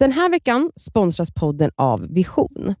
[0.00, 2.74] Den här veckan sponsras podden av Vision.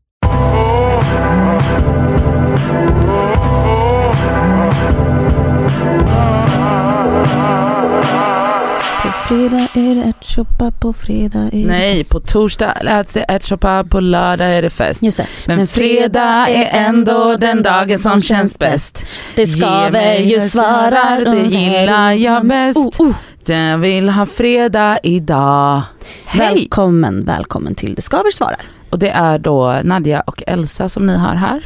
[9.02, 13.84] På fredag är det ärtsoppa, på fredag är det Nej, på torsdag äts det ärtsoppa,
[13.84, 15.02] på lördag är det fest.
[15.02, 15.26] Just det.
[15.46, 19.06] Men fredag är ändå den dagen som känns bäst.
[19.36, 23.00] Det skaver ju svarar det gillar jag bäst.
[23.00, 23.14] Oh, oh.
[23.46, 25.82] Jag vill ha fredag idag.
[26.24, 26.54] Hej!
[26.54, 28.60] Välkommen, välkommen till Det skaver svarar.
[28.90, 31.62] Och det är då Nadja och Elsa som ni har här.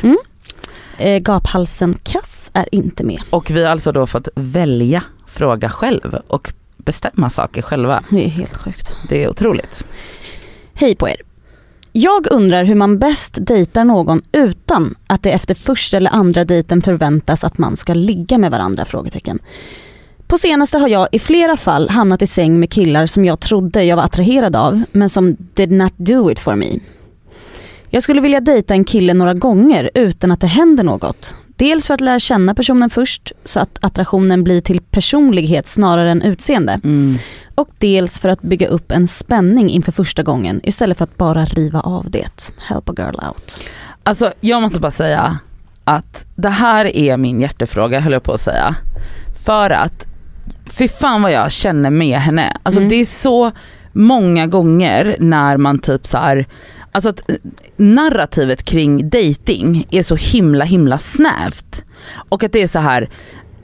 [0.98, 3.22] Eh, gaphalsen Kass är inte med.
[3.30, 6.52] Och vi har alltså då fått välja fråga själv och
[6.84, 8.04] bestämma saker själva.
[8.10, 8.96] Det är helt sjukt.
[9.08, 9.84] Det är otroligt.
[10.74, 11.16] Hej på er.
[11.92, 16.82] Jag undrar hur man bäst dejtar någon utan att det efter första eller andra dejten
[16.82, 18.84] förväntas att man ska ligga med varandra?
[18.84, 19.38] Frågetecken.
[20.26, 23.84] På senaste har jag i flera fall hamnat i säng med killar som jag trodde
[23.84, 26.78] jag var attraherad av men som did not do it for me.
[27.88, 31.36] Jag skulle vilja dejta en kille några gånger utan att det händer något.
[31.56, 36.22] Dels för att lära känna personen först så att attraktionen blir till personlighet snarare än
[36.22, 37.16] utseende Mm.
[37.54, 41.44] och dels för att bygga upp en spänning inför första gången istället för att bara
[41.44, 42.52] riva av det.
[42.58, 43.60] Help a girl out.
[44.02, 45.38] Alltså jag måste bara säga
[45.84, 48.74] att det här är min hjärtefråga höll jag på att säga.
[49.46, 50.06] För att,
[50.78, 52.56] fy fan vad jag känner med henne.
[52.62, 52.88] Alltså Mm.
[52.88, 53.50] det är så
[53.92, 56.46] många gånger när man typ så här,
[56.94, 57.36] alltså att eh,
[57.76, 61.82] narrativet kring dating är så himla himla snävt.
[62.28, 63.10] Och att det är så här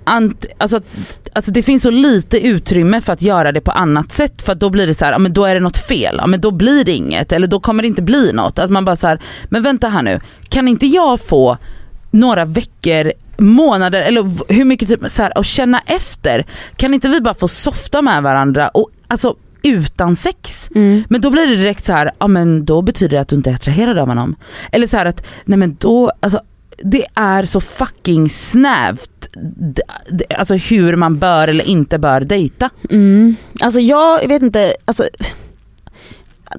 [0.05, 0.85] ant, alltså, att-
[1.33, 4.61] alltså det finns så lite utrymme för att göra det på annat sätt för att
[4.61, 6.51] då blir det så här, ja, men då är det något fel, ja, men då
[6.51, 8.59] blir det inget eller då kommer det inte bli något.
[8.59, 11.59] Att man bara så här, men vänta här nu, kan inte jag få
[12.11, 16.47] några veckor, månader eller hur mycket typ så här, och känna efter.
[16.77, 20.71] Kan inte vi bara få softa med varandra och alltså utan sex?
[21.09, 23.51] Men då blir det direkt så här, ja men då betyder det att du inte
[23.51, 24.37] är attraherad av honom.
[24.73, 26.41] Eller så här att, nej men då, alltså
[26.85, 29.29] det är så fucking snävt,
[30.39, 32.71] alltså hur man bör eller inte bör dejta.
[32.91, 33.37] Mm.
[33.63, 35.09] Alltså jag vet inte, alltså,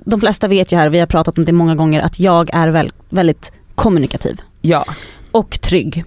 [0.06, 2.67] de flesta vet ju här, vi har pratat om det många gånger, att jag är
[2.67, 4.85] väl, väldigt kommunikativ Ja.
[5.31, 6.03] och trygg.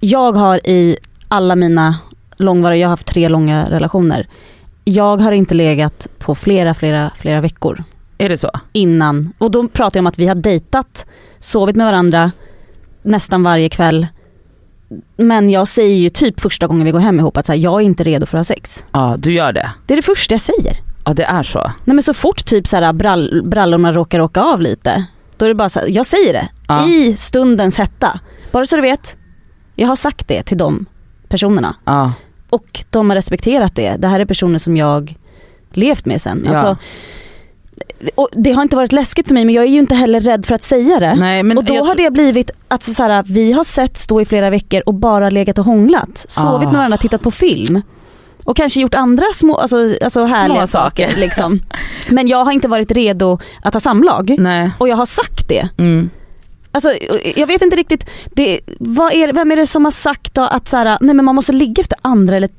[0.00, 0.96] Jag har i
[1.28, 1.98] alla mina
[2.36, 4.26] långvariga, jag har haft tre långa relationer,
[4.84, 7.84] jag har inte legat på flera, flera, flera veckor
[8.18, 8.50] Är det så?
[8.72, 9.32] innan.
[9.38, 11.06] Och då pratar jag om att vi har dejtat,
[11.38, 12.30] sovit med varandra
[13.02, 14.06] nästan varje kväll.
[15.16, 17.80] Men jag säger ju typ första gången vi går hem ihop att så här, jag
[17.80, 18.84] är inte redo för att ha sex.
[18.92, 19.70] Ja du gör det.
[19.86, 20.76] Det är det första jag säger.
[21.04, 21.58] Ja det är så.
[21.84, 25.04] Nej men så fort typ så här, brall, brallorna råkar åka av lite,
[25.36, 26.48] då är det bara så här, jag säger det.
[26.68, 26.88] Ja.
[26.88, 28.20] I stundens hetta.
[28.52, 29.16] Bara så du vet,
[29.76, 30.86] jag har sagt det till de
[31.28, 31.76] personerna.
[31.84, 32.12] Ja.
[32.52, 33.96] Och de har respekterat det.
[33.96, 35.14] Det här är personer som jag
[35.70, 36.42] levt med sen.
[36.44, 36.50] Ja.
[36.50, 36.76] Alltså,
[38.14, 40.46] och det har inte varit läskigt för mig men jag är ju inte heller rädd
[40.46, 41.14] för att säga det.
[41.14, 44.24] Nej, men och då har det blivit att så här, vi har sett stå i
[44.24, 46.24] flera veckor och bara legat och hånglat.
[46.28, 46.70] Sovit Ah.
[46.70, 47.82] med varandra, tittat på film.
[48.44, 51.06] Och kanske gjort andra små, alltså, alltså härliga saker.
[51.06, 51.20] saker.
[51.20, 51.60] Liksom.
[52.10, 54.36] Men jag har inte varit redo att ha samlag.
[54.38, 54.70] Nej.
[54.78, 55.68] Och jag har sagt det.
[55.78, 56.10] Mm.
[56.74, 56.92] Alltså,
[57.36, 60.68] jag vet inte riktigt, det, vad är, vem är det som har sagt då att
[60.68, 62.50] så här, nej men man måste ligga efter andra eller,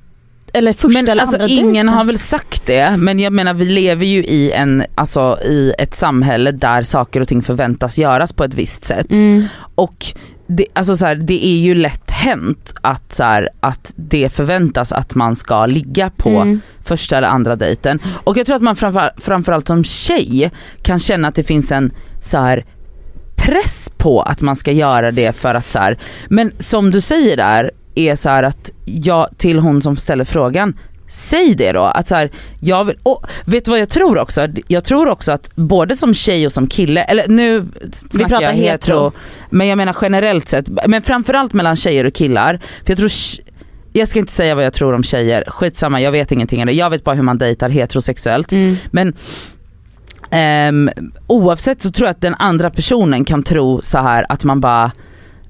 [0.54, 1.90] eller första Men eller alltså andra ingen dejten.
[1.90, 5.96] har väl sagt det men jag menar vi lever ju i, en, alltså, i ett
[5.96, 9.12] samhälle där saker och ting förväntas göras på ett visst sätt.
[9.12, 9.46] Mm.
[9.76, 10.06] Och
[10.48, 14.92] det, alltså så här, det är ju lätt hänt att, så här, att det förväntas
[14.92, 16.62] att man ska ligga på Mm.
[16.84, 18.00] första eller andra dejten.
[18.24, 20.52] Och jag tror att man framför, framförallt som tjej
[20.82, 21.92] kan känna att det finns en
[22.22, 22.66] så här
[23.44, 27.38] press på att man ska göra det för att så här, men som du säger
[27.38, 30.74] där är så här att jag till hon som ställer frågan
[31.08, 34.48] Säg det då, att så här, jag vill, och vet du vad jag tror också?
[34.68, 37.68] Jag tror också att både som tjej och som kille, eller nu
[38.10, 39.12] snackar pratar jag hetero.
[39.50, 42.60] men jag menar generellt sett, men framförallt mellan tjejer och killar.
[42.84, 43.12] För jag tror,
[43.94, 46.74] jag ska inte säga vad jag tror om tjejer, skitsamma jag vet ingenting om det.
[46.74, 48.52] Jag vet bara hur man dejtar heterosexuellt.
[48.52, 48.76] Mm.
[48.92, 49.14] Men
[50.34, 50.90] ehm,
[51.28, 54.92] oavsett så tror jag att den andra personen kan tro så här att man bara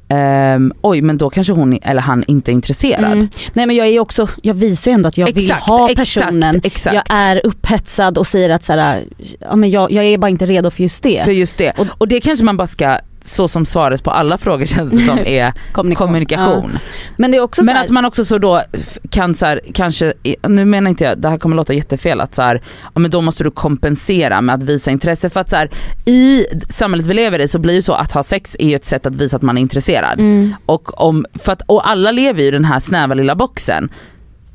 [0.10, 3.12] ehm, oj men då kanske hon eller han inte är intresserad.
[3.12, 3.28] Mm.
[3.54, 5.98] Nej men jag är också, jag visar ju ändå att jag vill Exakt, ha exakt,
[6.26, 6.62] personen.
[6.64, 6.96] exakt.
[6.96, 9.04] Jag är upphetsad och säger att så här,
[9.40, 11.24] ja, men jag, jag är bara inte redo för just det.
[11.26, 11.72] För just det.
[11.78, 14.98] Och, och det kanske man bara ska, så som svaret på alla frågor känns det
[14.98, 16.08] som är Kommunikation.
[16.08, 16.70] kommunikation.
[16.74, 16.80] Ja.
[17.18, 18.62] Men det är också Men att man också så då
[19.10, 20.14] kan så här, kanske,
[20.48, 22.62] nu menar inte jag, det här kommer låta jättefel att så här,
[22.94, 25.70] ja, men då måste du kompensera med att visa intresse för att så här,
[26.06, 28.86] i samhället vi lever i så blir det så att ha sex är ju ett
[28.86, 30.20] sätt att visa att man är intresserad.
[30.20, 33.90] mm, Och, om, för att, och alla lever ju i den här snäva lilla boxen.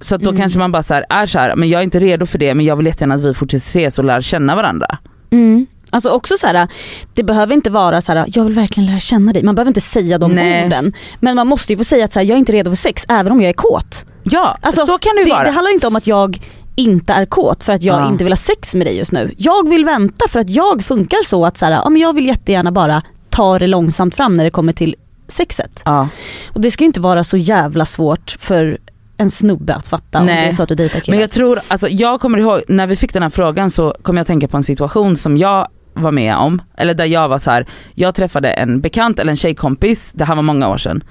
[0.01, 0.41] Så att då Mm.
[0.41, 2.67] kanske man bara så här, är så men jag är inte redo för det men
[2.67, 4.99] jag vill jättegärna att vi fortsätter ses och lär känna varandra.
[5.31, 5.67] mm.
[5.91, 6.69] Alltså också så här,
[7.15, 9.43] det behöver inte vara så här, jag vill verkligen lära känna dig.
[9.43, 10.67] Man behöver inte säga de Nej.
[10.67, 10.93] orden.
[11.21, 13.05] Men man måste ju få säga att så här, jag är inte redo för sex
[13.09, 14.05] även om jag är kåt.
[14.23, 15.45] Ja, Alltså, så kan det ju vara.
[15.45, 16.41] det handlar inte om att jag
[16.77, 18.09] inte är kåt för att jag Ja.
[18.09, 19.35] inte vill ha sex med dig just nu.
[19.39, 22.27] Jag vill vänta för att jag funkar så att så här, ja, men jag vill
[22.27, 24.95] jättegärna bara ta det långsamt fram när det kommer till
[25.29, 25.83] sexet.
[25.85, 26.09] ja.
[26.53, 28.79] Och det ska ju inte vara så jävla svårt för
[29.17, 30.43] en snubbe att fatta om Nej.
[30.43, 31.13] det är så att du dejtar killar.
[31.17, 34.17] Men jag tror, alltså jag kommer ihåg när vi fick den här frågan så kom
[34.17, 37.39] jag att tänka på en situation som jag var med om, eller där jag var
[37.39, 37.67] så här.
[37.95, 41.05] jag träffade en bekant eller en tjejkompis, det här var många år sedan.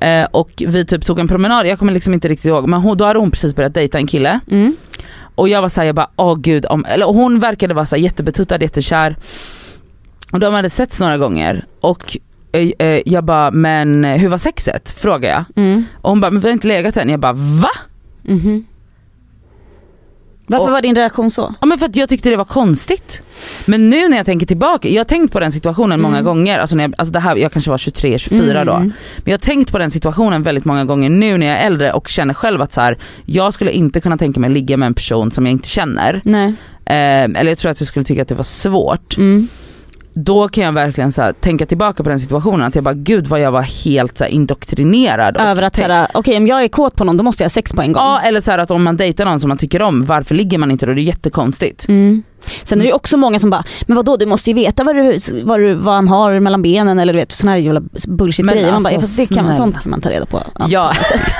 [0.00, 2.96] Eh, och vi typ tog en promenad, jag kommer liksom inte riktigt ihåg, men hon,
[2.96, 4.40] då hade hon precis börjat dejta en kille.
[4.50, 4.76] Mm.
[5.34, 8.02] Och jag var såhär, jag bara åh gud, om, eller hon verkade vara så här
[8.02, 9.16] jättebetuttad, jättekär.
[10.32, 12.16] Och de hade setts några gånger och
[12.52, 14.90] eh, eh, jag bara, men hur var sexet?
[14.90, 15.44] Frågade jag.
[15.64, 15.84] Mm.
[16.00, 17.08] Och hon bara, men vi har inte legat än.
[17.08, 17.70] Jag bara, va?
[18.22, 18.64] Mhm.
[20.52, 21.54] Varför Och- var din reaktion så?
[21.60, 23.22] Ja men för att jag tyckte det var konstigt.
[23.66, 26.24] Men nu när jag tänker tillbaka, jag har tänkt på den situationen många Mm.
[26.24, 28.72] gånger, alltså, när jag, alltså det här, jag kanske var 23, 24 då.
[28.72, 28.82] Mm.
[29.16, 31.92] Men jag har tänkt på den situationen väldigt många gånger nu när jag är äldre
[31.92, 34.86] och känner själv att så här, jag skulle inte kunna tänka mig att ligga med
[34.86, 36.20] en person som jag inte känner.
[36.24, 36.54] Nej.
[36.84, 36.94] Eh,
[37.40, 39.16] eller jag tror att jag skulle tycka att det var svårt.
[39.16, 39.48] Mm.
[40.14, 43.26] Då kan jag verkligen så här, tänka tillbaka på den situationen, att jag bara gud
[43.26, 45.36] vad jag var helt så här, indoktrinerad.
[45.40, 47.72] Över att såhär, okej om jag är kåt på någon då måste jag ha sex
[47.72, 48.02] på en gång.
[48.02, 50.58] Ja eller så här, att om man dejtar någon som man tycker om, varför ligger
[50.58, 50.94] man inte då?
[50.94, 51.88] Det är jättekonstigt.
[51.88, 52.22] Mm.
[52.62, 55.18] Sen är det också många som bara, men vadå du måste ju veta vad, du,
[55.44, 58.54] vad, du, vad han har mellan benen eller du vet sådana här jävla bullshit Men
[58.54, 58.66] grejer.
[58.66, 60.42] Man alltså, bara, ja, fast det kan man, sånt kan man ta reda på.
[60.68, 60.92] Ja.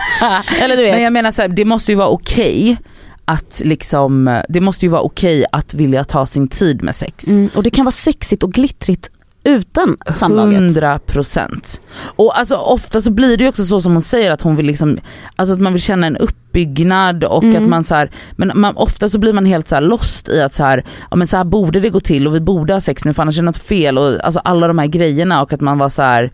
[0.61, 0.95] Eller du vet.
[0.95, 2.77] Men jag menar så här, det måste ju vara okej
[3.25, 7.29] att liksom, det måste ju vara okej att vilja ta sin tid med sex.
[7.29, 9.11] Mm, och det kan vara sexigt och glittrigt
[9.45, 10.59] utan samlaget.
[10.61, 11.81] 100 procent.
[12.01, 14.67] Och alltså ofta så blir det ju också så som hon säger att hon vill
[14.67, 14.99] liksom,
[15.37, 17.63] alltså att man vill känna en uppbyggnad och Mm.
[17.63, 20.41] att man så här, men man, ofta så blir man helt så här lost i
[20.41, 22.81] att så här, ja men så här borde det gå till och vi borde ha
[22.81, 25.53] sex nu för annars är det något fel och alltså alla de här grejerna och
[25.53, 26.33] att man var så här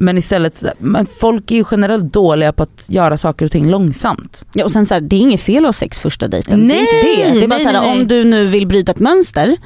[0.00, 4.44] men istället, men folk är ju generellt dåliga på att göra saker och ting långsamt.
[4.52, 6.68] Ja, och sen så här, det är inget fel att ha sex första dejten.
[6.68, 7.38] det är inte Nej, det.
[7.38, 8.00] Det är bara nej, så här, nej, nej.
[8.00, 9.56] om du nu vill bryta ett mönster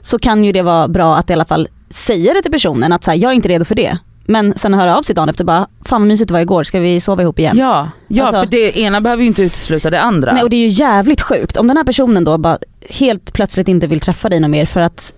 [0.00, 3.04] så kan ju det vara bra att i alla fall säga det till personen att
[3.04, 3.98] så här, jag är inte redo för det.
[4.26, 6.80] Men sen höra av sig dagen efter bara, fan vad mysigt det var igår, ska
[6.80, 7.58] vi sova ihop igen?
[7.58, 10.32] Ja, ja Alltså- för det ena behöver ju inte utesluta det andra.
[10.32, 12.58] Nej och det är ju jävligt sjukt om den här personen då bara
[12.90, 15.14] helt plötsligt inte vill träffa dig någon mer för att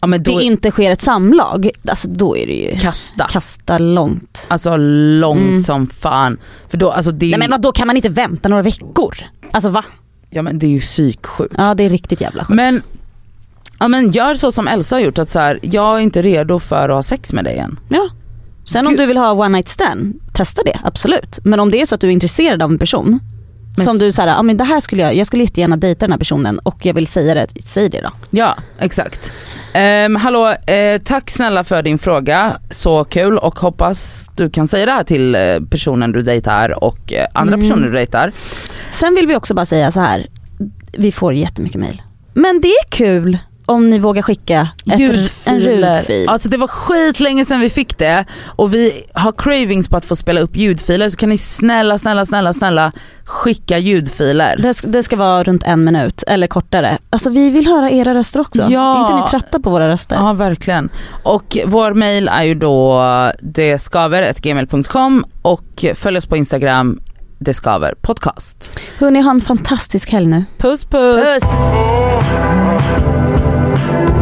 [0.00, 1.70] ja, men då det inte sker ett samlag.
[1.88, 3.28] Alltså då är det ju kasta.
[3.30, 4.46] kasta långt.
[4.50, 4.76] Alltså
[5.20, 5.60] långt Mm.
[5.60, 6.38] som fan.
[6.68, 9.14] För då, alltså det, är- Nej men då kan man inte vänta några veckor?
[9.50, 9.84] Alltså va?
[10.30, 11.54] ja, men det är ju psyksjukt.
[11.58, 12.56] Ja det är riktigt jävla sjukt.
[12.56, 12.82] Men,
[13.78, 16.58] ja, men gör så som Elsa har gjort, att så här, jag är inte redo
[16.58, 17.78] för att ha sex med dig än.
[17.88, 18.08] Ja.
[18.66, 19.00] Sen om Gud.
[19.00, 21.38] du vill ha one night stand, testa det absolut.
[21.44, 23.20] Men om det är så att du är intresserad av en person
[23.78, 26.12] Men- som du säger, ja men det här skulle jag, jag skulle jättegärna dejta den
[26.12, 28.10] här personen och jag vill säga det, säg det då.
[28.30, 29.32] Ja, exakt.
[30.06, 32.56] Um, hallå, eh, tack snälla för din fråga.
[32.70, 35.40] Så kul och hoppas du kan säga det här till eh,
[35.70, 37.68] personen du dejtar och eh, andra Mm.
[37.68, 38.32] personer du dejtar.
[38.90, 40.26] Sen vill vi också bara säga så här.
[40.98, 42.02] vi får jättemycket mail.
[42.34, 43.38] Men det är kul
[43.68, 45.00] om ni vågar skicka ett,
[45.44, 46.28] en ljudfil.
[46.28, 50.04] Alltså det var skit länge sedan vi fick det och vi har cravings på att
[50.04, 52.92] få spela upp ljudfiler så kan ni snälla, snälla, snälla, snälla
[53.24, 54.56] skicka ljudfiler.
[54.62, 56.98] Det ska, det ska vara runt en minut eller kortare.
[57.10, 58.66] Alltså vi vill höra era röster också.
[58.70, 58.96] Ja.
[58.96, 60.16] Är inte ni trötta på våra röster?
[60.16, 60.88] Ja verkligen.
[61.22, 63.02] Och vår mail är ju då
[63.40, 67.00] deskaver.gmail.com och följ oss på Instagram
[67.38, 68.80] det skaver podcast.
[68.98, 70.44] Hörni, ha en fantastisk helg nu.
[70.58, 71.40] Puss puss!
[71.40, 71.44] Puss.
[73.80, 74.18] Oh,